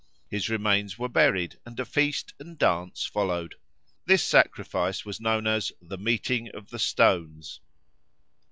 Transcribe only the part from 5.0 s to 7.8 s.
was known as "the meeting of the stones."